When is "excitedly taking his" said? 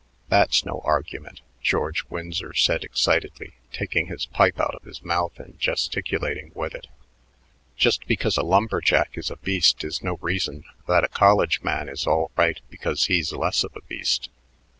2.83-4.25